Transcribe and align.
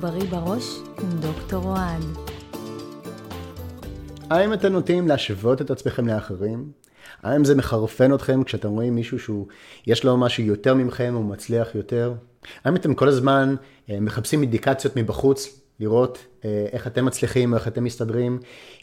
בריא 0.00 0.24
בראש 0.30 0.78
עם 1.02 1.20
דוקטור 1.20 1.64
אוהד. 1.64 2.02
האם 4.30 4.52
אתם 4.52 4.72
נוטים 4.72 5.08
להשוות 5.08 5.60
את 5.60 5.70
עצמכם 5.70 6.06
לאחרים? 6.06 6.72
האם 7.22 7.44
זה 7.44 7.54
מחרפן 7.54 8.14
אתכם 8.14 8.44
כשאתם 8.44 8.68
רואים 8.68 8.94
מישהו 8.94 9.18
שהוא, 9.18 9.46
יש 9.86 10.04
לו 10.04 10.16
משהו 10.16 10.42
יותר 10.42 10.74
ממכם, 10.74 11.12
הוא 11.16 11.24
מצליח 11.24 11.74
יותר? 11.74 12.14
האם 12.64 12.76
אתם 12.76 12.94
כל 12.94 13.08
הזמן 13.08 13.54
אה, 13.90 14.00
מחפשים 14.00 14.42
אינדיקציות 14.42 14.96
מבחוץ, 14.96 15.60
לראות 15.80 16.18
אה, 16.44 16.66
איך 16.72 16.86
אתם 16.86 17.04
מצליחים, 17.04 17.54
איך 17.54 17.68
אתם 17.68 17.84
מסתדרים? 17.84 18.38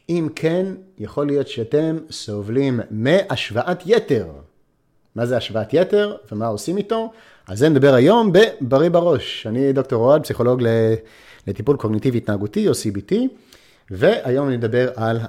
אם 0.09 0.29
כן, 0.35 0.65
יכול 0.97 1.27
להיות 1.27 1.47
שאתם 1.47 1.97
סובלים 2.11 2.79
מהשוואת 2.91 3.83
יתר. 3.85 4.27
מה 5.15 5.25
זה 5.25 5.37
השוואת 5.37 5.73
יתר 5.73 6.15
ומה 6.31 6.47
עושים 6.47 6.77
איתו? 6.77 7.11
על 7.47 7.55
זה 7.55 7.69
נדבר 7.69 7.93
היום 7.93 8.31
בבריא 8.33 8.89
בראש. 8.89 9.47
אני 9.47 9.73
דוקטור 9.73 10.03
אוהד, 10.03 10.23
פסיכולוג 10.23 10.63
לטיפול 11.47 11.77
קוגניטיבי 11.77 12.17
התנהגותי 12.17 12.67
או 12.67 12.73
CBT, 12.73 13.15
והיום 13.91 14.47
אני 14.47 14.55
אדבר 14.55 14.89
על 14.95 15.19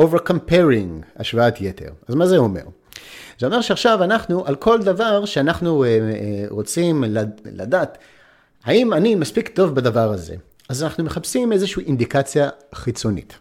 over 0.00 0.28
comparing, 0.28 1.04
השוואת 1.16 1.60
יתר. 1.60 1.90
אז 2.08 2.14
מה 2.14 2.26
זה 2.26 2.36
אומר? 2.36 2.62
זה 3.38 3.46
אומר 3.46 3.60
שעכשיו 3.60 4.04
אנחנו, 4.04 4.46
על 4.46 4.54
כל 4.54 4.82
דבר 4.82 5.24
שאנחנו 5.24 5.84
אה, 5.84 5.88
אה, 5.88 6.44
רוצים 6.48 7.04
לדעת, 7.44 7.98
האם 8.64 8.92
אני 8.92 9.14
מספיק 9.14 9.48
טוב 9.48 9.74
בדבר 9.74 10.12
הזה? 10.12 10.34
אז 10.68 10.82
אנחנו 10.82 11.04
מחפשים 11.04 11.52
איזושהי 11.52 11.84
אינדיקציה 11.84 12.48
חיצונית. 12.74 13.34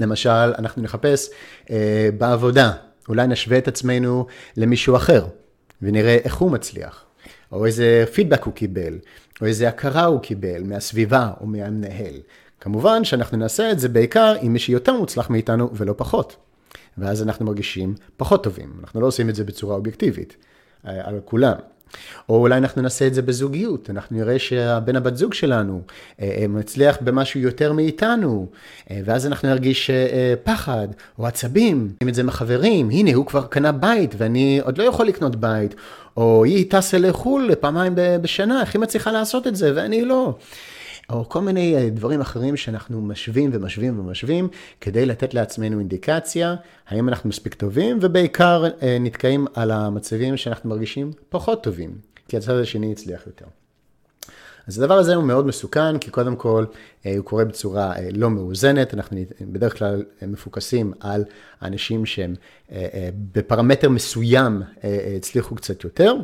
למשל, 0.00 0.30
אנחנו 0.30 0.82
נחפש 0.82 1.30
אה, 1.70 2.08
בעבודה, 2.18 2.72
אולי 3.08 3.26
נשווה 3.26 3.58
את 3.58 3.68
עצמנו 3.68 4.26
למישהו 4.56 4.96
אחר, 4.96 5.26
ונראה 5.82 6.14
איך 6.24 6.36
הוא 6.36 6.50
מצליח, 6.50 7.04
או 7.52 7.66
איזה 7.66 8.04
פידבק 8.12 8.42
הוא 8.42 8.54
קיבל, 8.54 8.98
או 9.40 9.46
איזה 9.46 9.68
הכרה 9.68 10.04
הוא 10.04 10.20
קיבל 10.20 10.62
מהסביבה 10.62 11.30
או 11.40 11.46
מהמנהל. 11.46 12.14
כמובן 12.60 13.04
שאנחנו 13.04 13.38
נעשה 13.38 13.70
את 13.70 13.78
זה 13.78 13.88
בעיקר 13.88 14.34
עם 14.40 14.52
מי 14.52 14.58
שיותר 14.58 14.92
מוצלח 14.92 15.30
מאיתנו 15.30 15.70
ולא 15.72 15.94
פחות. 15.96 16.36
ואז 16.98 17.22
אנחנו 17.22 17.46
מרגישים 17.46 17.94
פחות 18.16 18.44
טובים. 18.44 18.72
אנחנו 18.80 19.00
לא 19.00 19.06
עושים 19.06 19.28
את 19.28 19.34
זה 19.34 19.44
בצורה 19.44 19.76
אובייקטיבית, 19.76 20.36
אה, 20.86 21.08
על 21.08 21.20
כולם. 21.24 21.56
או 22.28 22.36
אולי 22.36 22.56
אנחנו 22.56 22.82
נעשה 22.82 23.06
את 23.06 23.14
זה 23.14 23.22
בזוגיות, 23.22 23.90
אנחנו 23.90 24.16
נראה 24.16 24.38
שהבן 24.38 24.96
הבת 24.96 25.16
זוג 25.16 25.34
שלנו 25.34 25.80
אה, 26.20 26.36
אה, 26.40 26.48
מצליח 26.48 26.98
במשהו 27.00 27.40
יותר 27.40 27.72
מאיתנו, 27.72 28.46
ואז 29.04 29.26
אנחנו 29.26 29.48
נרגיש 29.48 29.90
פחד 30.44 30.88
או 31.18 31.26
עצבים, 31.26 31.88
עושים 31.92 32.08
את 32.08 32.14
זה 32.14 32.22
מחברים, 32.22 32.90
הנה 32.90 33.14
הוא 33.14 33.26
כבר 33.26 33.46
קנה 33.46 33.72
בית 33.72 34.14
ואני 34.18 34.60
עוד 34.64 34.78
לא 34.78 34.84
יכול 34.84 35.06
לקנות 35.06 35.36
בית, 35.36 35.74
או 36.16 36.44
היא 36.44 36.70
טסה 36.70 36.98
לחו"ל 36.98 37.50
פעמיים 37.60 37.92
בשנה, 37.96 38.60
איך 38.60 38.74
היא 38.74 38.80
מצליחה 38.80 39.12
לעשות 39.12 39.46
את 39.46 39.56
זה 39.56 39.72
ואני 39.74 40.04
לא. 40.04 40.34
או 41.12 41.28
כל 41.28 41.40
מיני 41.40 41.76
אה, 41.76 41.90
דברים 41.90 42.20
אחרים 42.20 42.56
שאנחנו 42.56 43.00
משווים 43.00 43.50
ומשווים 43.52 44.00
ומשווים, 44.00 44.48
כדי 44.80 45.06
לתת 45.06 45.34
לעצמנו 45.34 45.78
אינדיקציה, 45.78 46.54
האם 46.88 47.08
אנחנו 47.08 47.28
מספיק 47.28 47.54
טובים, 47.54 47.98
ובעיקר 48.02 48.64
אה, 48.82 48.96
נתקעים 49.00 49.46
על 49.54 49.70
המצבים 49.70 50.36
שאנחנו 50.36 50.70
מרגישים 50.70 51.12
פחות 51.28 51.62
טובים, 51.62 51.90
כי 52.28 52.36
הצד 52.36 52.52
השני 52.52 52.92
הצליח 52.92 53.26
יותר. 53.26 53.44
אז 54.66 54.78
הדבר 54.78 54.94
הזה 54.94 55.14
הוא 55.14 55.24
מאוד 55.24 55.46
מסוכן, 55.46 55.98
כי 55.98 56.10
קודם 56.10 56.36
כל 56.36 56.64
אה, 57.06 57.16
הוא 57.16 57.24
קורה 57.24 57.44
בצורה 57.44 57.94
לא 58.12 58.30
מאוזנת, 58.30 58.94
אנחנו 58.94 59.16
בדרך 59.40 59.78
כלל 59.78 60.04
מפוקסים 60.22 60.92
על 61.00 61.24
אנשים 61.62 62.06
שהם 62.06 62.34
בפרמטר 63.32 63.88
מסוים 63.88 64.62
הצליחו 65.16 65.54
קצת 65.54 65.84
יותר. 65.84 66.14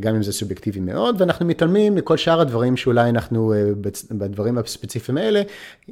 גם 0.00 0.14
אם 0.14 0.22
זה 0.22 0.32
סובייקטיבי 0.32 0.80
מאוד, 0.80 1.20
ואנחנו 1.20 1.46
מתעלמים 1.46 1.94
מכל 1.94 2.16
שאר 2.16 2.40
הדברים 2.40 2.76
שאולי 2.76 3.10
אנחנו, 3.10 3.52
אה, 3.52 3.70
בדברים 4.10 4.58
הספציפיים 4.58 5.18
האלה, 5.18 5.42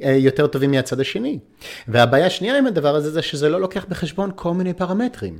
אה, 0.03 0.11
יותר 0.11 0.47
טובים 0.47 0.71
מהצד 0.71 0.99
השני. 0.99 1.39
והבעיה 1.87 2.25
השנייה 2.25 2.57
עם 2.57 2.67
הדבר 2.67 2.95
הזה, 2.95 3.11
זה 3.11 3.21
שזה 3.21 3.49
לא 3.49 3.61
לוקח 3.61 3.85
בחשבון 3.89 4.31
כל 4.35 4.53
מיני 4.53 4.73
פרמטרים. 4.73 5.39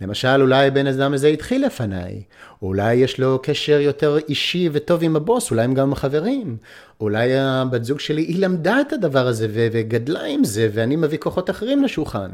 למשל, 0.00 0.40
אולי 0.40 0.70
בן 0.70 0.86
אדם 0.86 1.14
הזה 1.14 1.28
התחיל 1.28 1.66
לפניי, 1.66 2.22
אולי 2.62 2.94
יש 2.94 3.20
לו 3.20 3.38
קשר 3.42 3.80
יותר 3.80 4.18
אישי 4.28 4.68
וטוב 4.72 5.02
עם 5.02 5.16
הבוס, 5.16 5.50
אולי 5.50 5.62
הם 5.62 5.74
גם 5.74 5.94
חברים, 5.94 6.56
אולי 7.00 7.38
הבת 7.38 7.84
זוג 7.84 8.00
שלי, 8.00 8.22
היא 8.22 8.38
למדה 8.38 8.80
את 8.80 8.92
הדבר 8.92 9.26
הזה 9.26 9.48
וגדלה 9.50 10.24
עם 10.24 10.44
זה, 10.44 10.68
ואני 10.72 10.96
מביא 10.96 11.18
כוחות 11.18 11.50
אחרים 11.50 11.82
לשולחן. 11.82 12.30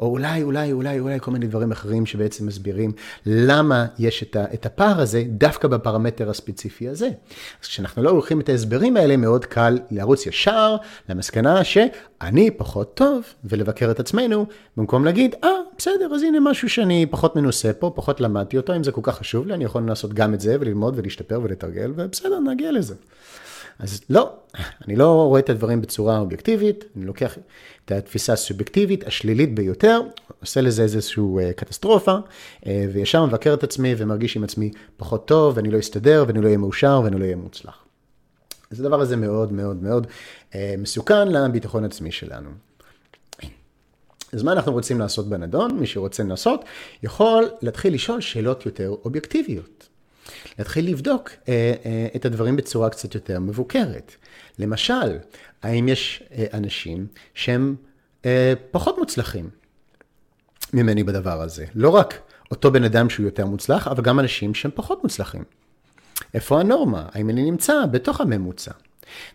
או 0.00 0.06
אולי, 0.06 0.42
אולי, 0.42 0.72
אולי, 0.72 1.00
אולי 1.00 1.18
כל 1.20 1.30
מיני 1.30 1.46
דברים 1.46 1.72
אחרים 1.72 2.06
שבעצם 2.06 2.46
מסבירים 2.46 2.92
למה 3.26 3.86
יש 3.98 4.24
את 4.36 4.66
הפער 4.66 5.00
הזה 5.00 5.22
דווקא 5.26 5.68
בפרמטר 5.68 6.30
הספציפי 6.30 6.88
הזה. 6.88 7.06
אז 7.62 7.68
כשאנחנו 7.68 8.02
לא 8.02 8.10
הולכים 8.10 8.40
את 8.40 8.48
ההסברים 8.48 8.96
האלה, 8.96 9.16
מאוד 9.16 9.44
קל 9.44 9.78
לרוץ 9.90 10.26
ישר 10.26 10.76
למסקנה 11.08 11.64
שאני 11.64 12.50
פחות 12.50 12.94
טוב, 12.94 13.22
ולבקר 13.44 13.90
את 13.90 14.00
עצמנו, 14.00 14.46
במקום 14.76 15.04
להגיד, 15.04 15.34
אה, 15.44 15.48
ah, 15.48 15.76
בסדר, 15.78 16.14
אז 16.14 16.22
הנה 16.22 16.40
משהו 16.40 16.68
שאני 16.76 17.06
פחות 17.10 17.36
מנוסה 17.36 17.72
פה, 17.72 17.92
פחות 17.94 18.20
למדתי 18.20 18.56
אותו, 18.56 18.76
אם 18.76 18.84
זה 18.84 18.92
כל 18.92 19.00
כך 19.04 19.18
חשוב 19.18 19.46
לי, 19.46 19.54
אני 19.54 19.64
יכול 19.64 19.82
לעשות 19.86 20.14
גם 20.14 20.34
את 20.34 20.40
זה 20.40 20.56
וללמוד 20.60 20.94
ולהשתפר 20.98 21.40
ולתרגל, 21.42 21.92
ובסדר, 21.96 22.40
נגיע 22.40 22.72
לזה. 22.72 22.94
אז 23.78 24.00
לא, 24.10 24.32
אני 24.86 24.96
לא 24.96 25.26
רואה 25.26 25.40
את 25.40 25.50
הדברים 25.50 25.80
בצורה 25.80 26.18
אובייקטיבית, 26.18 26.84
אני 26.96 27.04
לוקח 27.04 27.38
את 27.84 27.92
התפיסה 27.92 28.32
הסובייקטיבית, 28.32 29.06
השלילית 29.06 29.54
ביותר, 29.54 30.00
עושה 30.40 30.60
לזה 30.60 30.82
איזושהי 30.82 31.24
אה, 31.40 31.52
קטסטרופה, 31.52 32.16
אה, 32.66 32.86
וישר 32.92 33.26
מבקר 33.26 33.54
את 33.54 33.64
עצמי 33.64 33.94
ומרגיש 33.98 34.36
עם 34.36 34.44
עצמי 34.44 34.70
פחות 34.96 35.28
טוב, 35.28 35.56
ואני 35.56 35.70
לא 35.70 35.78
אסתדר, 35.78 36.24
ואני 36.26 36.40
לא 36.40 36.46
אהיה 36.46 36.56
מאושר, 36.56 37.00
ואני 37.04 37.18
לא 37.18 37.24
אהיה 37.24 37.36
מוצלח. 37.36 37.84
אז 38.70 38.80
הדבר 38.80 39.00
הזה 39.00 39.16
מאוד 39.16 39.52
מאוד 39.52 39.82
מאוד 39.82 40.06
אה, 40.54 40.74
מסוכן 40.78 41.28
לביטחון 41.28 41.84
עצמי 41.84 42.12
שלנו. 42.12 42.50
אז 44.32 44.42
מה 44.42 44.52
אנחנו 44.52 44.72
רוצים 44.72 44.98
לעשות 45.00 45.28
בנדון? 45.28 45.78
מי 45.78 45.86
שרוצה 45.86 46.22
לנסות, 46.22 46.64
יכול 47.02 47.48
להתחיל 47.62 47.94
לשאול 47.94 48.20
שאלות 48.20 48.66
יותר 48.66 48.94
אובייקטיביות. 49.04 49.88
להתחיל 50.58 50.90
לבדוק 50.90 51.30
אה, 51.48 51.74
אה, 51.84 52.06
את 52.16 52.24
הדברים 52.24 52.56
בצורה 52.56 52.90
קצת 52.90 53.14
יותר 53.14 53.40
מבוקרת. 53.40 54.12
למשל, 54.58 55.18
האם 55.62 55.88
יש 55.88 56.22
אה, 56.32 56.46
אנשים 56.54 57.06
שהם 57.34 57.76
אה, 58.24 58.52
פחות 58.70 58.98
מוצלחים 58.98 59.50
ממני 60.72 61.04
בדבר 61.04 61.42
הזה? 61.42 61.66
לא 61.74 61.90
רק 61.90 62.20
אותו 62.50 62.72
בן 62.72 62.84
אדם 62.84 63.10
שהוא 63.10 63.26
יותר 63.26 63.46
מוצלח, 63.46 63.88
אבל 63.88 64.02
גם 64.02 64.20
אנשים 64.20 64.54
שהם 64.54 64.70
פחות 64.74 65.04
מוצלחים. 65.04 65.44
איפה 66.34 66.60
הנורמה? 66.60 67.06
האם 67.12 67.30
אני 67.30 67.50
נמצא 67.50 67.86
בתוך 67.90 68.20
הממוצע? 68.20 68.72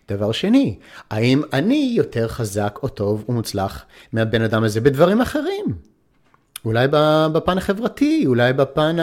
דבר 0.09 0.31
שני, 0.31 0.77
האם 1.09 1.41
אני 1.53 1.93
יותר 1.97 2.27
חזק 2.27 2.79
או 2.83 2.87
טוב 2.87 3.25
ומוצלח 3.29 3.85
מהבן 4.13 4.41
אדם 4.41 4.63
הזה 4.63 4.81
בדברים 4.81 5.21
אחרים? 5.21 5.65
אולי 6.65 6.87
בפן 7.33 7.57
החברתי, 7.57 8.23
אולי 8.25 8.53
בפן 8.53 8.95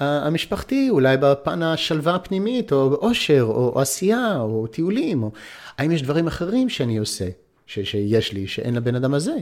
המשפחתי, 0.00 0.90
אולי 0.90 1.16
בפן 1.16 1.62
השלווה 1.62 2.14
הפנימית, 2.14 2.72
או 2.72 2.94
אושר, 2.94 3.42
או, 3.42 3.72
או 3.74 3.80
עשייה, 3.80 4.40
או 4.40 4.66
טיולים, 4.66 5.22
או... 5.22 5.30
האם 5.78 5.90
יש 5.90 6.02
דברים 6.02 6.26
אחרים 6.26 6.68
שאני 6.68 6.98
עושה? 6.98 7.28
ש, 7.66 7.78
שיש 7.78 8.32
לי, 8.32 8.46
שאין 8.46 8.74
לבן 8.74 8.94
אדם 8.94 9.14
הזה. 9.14 9.36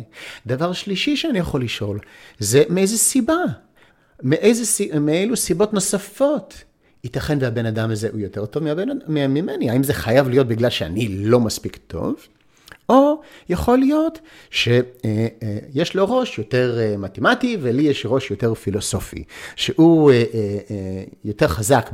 דבר 0.47 0.73
שלישי 0.73 1.17
שאני 1.17 1.39
יכול 1.39 1.63
לשאול, 1.63 1.99
זה 2.39 2.63
מאיזה 2.69 2.99
סיבה? 2.99 3.39
מאיזה, 4.23 4.85
מאילו 5.01 5.37
סיבות 5.37 5.75
נוספות 5.75 6.65
ייתכן 7.07 7.39
והבן 7.41 7.67
אדם 7.67 7.91
הזה 7.91 8.09
הוא 8.13 8.21
יותר 8.21 8.47
טוב 8.47 8.63
מהבן, 8.63 8.89
ממני? 9.09 9.71
האם 9.71 9.83
זה 9.83 9.95
חייב 9.95 10.29
להיות 10.29 10.47
בגלל 10.47 10.71
שאני 10.71 11.09
לא 11.09 11.41
מספיק 11.41 11.79
טוב? 11.87 12.15
או 12.89 13.21
יכול 13.49 13.79
להיות 13.79 14.19
שיש 14.51 15.95
לו 15.95 16.19
ראש 16.19 16.39
יותר 16.39 16.79
אה, 16.81 16.97
מתמטי 16.97 17.57
ולי 17.61 17.83
יש 17.83 18.07
ראש 18.09 18.31
יותר 18.31 18.55
פילוסופי, 18.55 19.25
שהוא 19.57 20.11
אה, 20.11 20.25
אה, 20.35 21.05
יותר 21.25 21.49
חזק 21.49 21.91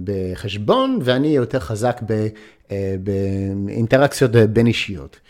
בחשבון 0.00 0.98
ואני 1.02 1.28
יותר 1.28 1.60
חזק 1.60 2.00
באינטראקציות 3.64 4.30
בין 4.30 4.66
אישיות. 4.66 5.20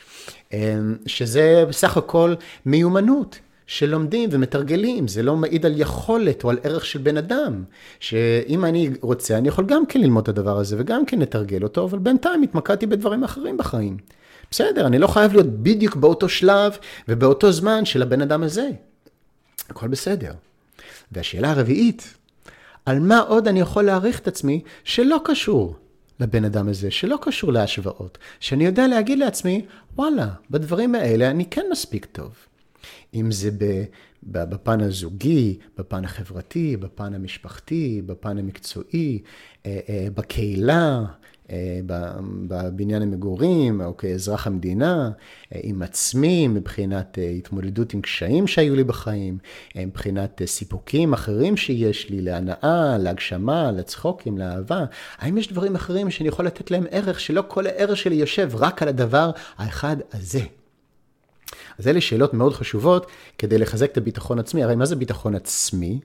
שזה 1.07 1.65
בסך 1.69 1.97
הכל 1.97 2.35
מיומנות. 2.67 3.39
שלומדים 3.71 4.29
ומתרגלים, 4.33 5.09
זה 5.09 5.23
לא 5.23 5.37
מעיד 5.37 5.67
על 5.67 5.81
יכולת 5.81 6.45
או 6.45 6.51
על 6.51 6.59
ערך 6.63 6.87
של 6.87 6.99
בן 6.99 7.17
אדם. 7.17 7.65
שאם 8.01 8.65
אני 8.65 8.91
רוצה, 9.01 9.39
אני 9.39 9.49
יכול 9.49 9.65
גם 9.67 9.87
כן 9.87 10.01
ללמוד 10.01 10.23
את 10.23 10.29
הדבר 10.29 10.59
הזה 10.59 10.77
וגם 10.79 11.07
כן 11.07 11.19
לתרגל 11.19 11.63
אותו, 11.63 11.85
אבל 11.85 11.99
בינתיים 11.99 12.43
התמקדתי 12.43 12.87
בדברים 12.87 13.25
אחרים 13.25 13.57
בחיים. 13.57 13.97
בסדר, 14.51 14.87
אני 14.87 14.99
לא 14.99 15.07
חייב 15.07 15.33
להיות 15.33 15.47
בדיוק 15.47 15.97
באותו 15.97 16.29
שלב 16.29 16.77
ובאותו 17.09 17.53
זמן 17.53 17.85
של 17.85 18.03
הבן 18.03 18.23
אדם 18.23 18.43
הזה. 18.43 18.71
הכל 19.69 19.89
בסדר. 19.89 20.33
והשאלה 21.13 21.51
הרביעית, 21.51 22.15
על 22.87 23.01
מה 23.01 23.19
עוד 23.19 23.49
אני 23.49 23.61
יכול 23.61 23.83
להעריך 23.85 24.19
את 24.19 24.29
עצמי 24.29 24.63
שלא 24.85 25.21
קשור 25.25 25.77
לבן 26.21 26.45
אדם 26.45 26.69
הזה, 26.69 26.91
שלא 26.91 27.19
קשור 27.23 27.53
להשוואות, 27.53 28.19
שאני 28.41 28.67
יודע 28.67 28.87
להגיד 28.87 29.19
לעצמי, 29.19 29.67
וואלה, 29.97 30.29
בדברים 30.51 30.95
האלה 30.95 31.31
אני 31.31 31.45
כן 31.51 31.67
מספיק 31.71 32.07
טוב. 32.13 32.50
אם 33.15 33.33
זה 33.33 33.51
בפן 34.23 34.81
הזוגי, 34.81 35.59
בפן 35.79 36.05
החברתי, 36.05 36.77
בפן 36.77 37.15
המשפחתי, 37.15 38.03
בפן 38.07 38.39
המקצועי, 38.39 39.23
אה, 39.67 39.81
אה, 39.89 40.07
בקהילה, 40.15 41.05
אה, 41.51 41.81
בבניין 42.47 43.03
המגורים, 43.03 43.81
או 43.81 43.97
כאזרח 43.97 44.47
המדינה, 44.47 45.11
עם 45.55 45.83
עצמי, 45.83 46.49
מבחינת 46.49 47.19
התמודדות 47.39 47.95
עם 47.95 48.01
קשיים 48.01 48.47
שהיו 48.47 48.77
לי 48.77 48.85
בחיים, 48.85 49.39
מבחינת 49.77 50.43
סיפוקים 50.45 51.13
אחרים 51.13 51.57
שיש 51.57 52.11
לי, 52.11 52.21
להנאה, 52.21 52.99
להגשמה, 52.99 53.73
לצחוקים, 53.73 54.39
לאהבה. 54.39 54.85
האם 55.19 55.39
יש 55.39 55.53
דברים 55.53 55.75
אחרים 55.75 56.11
שאני 56.11 56.29
יכול 56.29 56.47
לתת 56.47 56.71
להם 56.71 56.85
ערך, 56.91 57.21
שלא 57.21 57.43
כל 57.49 57.67
הערך 57.67 57.97
שלי 57.97 58.15
יושב 58.15 58.51
רק 58.55 58.83
על 58.83 58.89
הדבר 58.89 59.31
האחד 59.59 59.97
הזה? 60.13 60.41
אז 61.81 61.89
אלה 61.89 62.01
שאלות 62.01 62.35
מאוד 62.35 62.53
חשובות 62.53 63.07
כדי 63.39 63.59
לחזק 63.59 63.93
את 63.93 63.97
הביטחון 63.97 64.39
עצמי. 64.39 64.63
הרי 64.63 64.77
מה 64.77 64.87
זה 64.87 64.97
ביטחון 64.97 65.35
עצמי? 65.35 66.01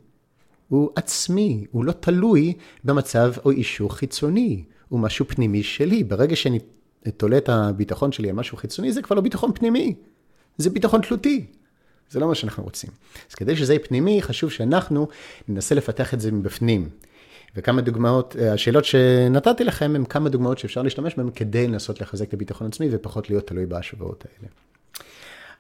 הוא 0.70 0.90
עצמי, 0.96 1.66
הוא 1.72 1.86
לא 1.86 1.92
תלוי 1.92 2.54
במצב 2.84 3.34
או 3.46 3.52
אישור 3.52 3.96
חיצוני, 3.96 4.64
הוא 4.90 5.00
משהו 5.00 5.26
פנימי 5.28 5.64
שלי. 5.64 6.04
ברגע 6.04 6.36
שאני 6.36 6.60
תולה 7.18 7.38
את 7.38 7.50
הביטחון 7.50 8.12
שלי 8.12 8.30
על 8.30 8.36
משהו 8.36 8.58
חיצוני, 8.58 8.92
זה 8.92 9.02
כבר 9.02 9.16
לא 9.16 9.22
ביטחון 9.22 9.52
פנימי, 9.56 9.96
זה 10.58 10.70
ביטחון 10.70 11.02
תלותי. 11.02 11.46
זה 12.10 12.20
לא 12.20 12.28
מה 12.28 12.36
שאנחנו 12.36 12.64
רוצים. 12.64 12.90
אז 13.30 13.36
כדי 13.36 13.56
שזה 13.56 13.74
יהיה 13.74 13.86
פנימי, 13.88 14.22
חשוב 14.22 14.52
שאנחנו 14.52 15.08
ננסה 15.48 15.76
לפתח 15.76 16.14
את 16.14 16.20
זה 16.20 16.32
מבפנים. 16.32 16.90
וכמה 17.56 17.82
דוגמאות, 17.82 18.36
השאלות 18.54 18.86
שנתתי 18.86 19.64
לכם 19.64 19.96
הם 19.96 20.06
כמה 20.06 20.30
דוגמאות 20.30 20.58
שאפשר 20.58 20.82
להשתמש 20.82 21.16
בהן 21.16 21.30
כדי 21.36 21.68
לנסות 21.68 22.02
לחזק 22.02 22.28
את 22.28 22.34
הביטחון 22.34 22.68
עצמי 22.68 22.88
ופחות 22.92 23.30
להיות 23.30 23.48
תלוי 23.48 23.66
בהשוואות 23.66 24.26
האלה. 24.26 24.48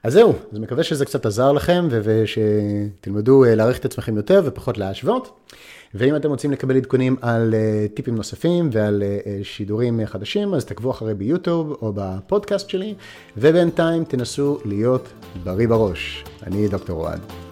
אז 0.05 0.13
זהו, 0.13 0.33
אז 0.51 0.59
מקווה 0.59 0.83
שזה 0.83 1.05
קצת 1.05 1.25
עזר 1.25 1.51
לכם 1.51 1.87
ושתלמדו 1.91 3.45
אה, 3.45 3.55
להעריך 3.55 3.79
את 3.79 3.85
עצמכם 3.85 4.17
יותר 4.17 4.41
ופחות 4.45 4.77
להשוות. 4.77 5.49
ואם 5.93 6.15
אתם 6.15 6.29
רוצים 6.29 6.51
לקבל 6.51 6.75
עדכונים 6.77 7.15
על 7.21 7.53
uh, 7.53 7.95
טיפים 7.95 8.15
נוספים 8.15 8.69
ועל 8.71 9.03
uh, 9.03 9.27
שידורים 9.43 9.99
חדשים, 10.05 10.53
אז 10.53 10.65
תעקבו 10.65 10.91
אחרי 10.91 11.13
ביוטיוב 11.13 11.77
או 11.81 11.93
בפודקאסט 11.95 12.69
שלי, 12.69 12.93
ובינתיים 13.37 14.03
תנסו 14.03 14.59
להיות 14.65 15.09
בריא 15.43 15.67
בראש. 15.67 16.23
אני 16.43 16.67
דוקטור 16.67 17.01
אוהד. 17.01 17.44